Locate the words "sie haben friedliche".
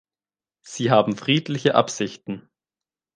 0.63-1.75